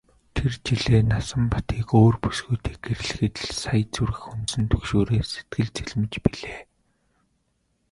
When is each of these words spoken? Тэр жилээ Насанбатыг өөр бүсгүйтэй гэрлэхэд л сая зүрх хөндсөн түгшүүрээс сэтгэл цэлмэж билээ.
Тэр 0.35 0.51
жилээ 0.65 1.01
Насанбатыг 1.11 1.87
өөр 1.99 2.15
бүсгүйтэй 2.23 2.75
гэрлэхэд 2.85 3.35
л 3.47 3.51
сая 3.61 3.83
зүрх 3.95 4.17
хөндсөн 4.25 4.63
түгшүүрээс 4.71 5.29
сэтгэл 5.33 5.69
цэлмэж 5.77 6.13
билээ. 6.23 6.59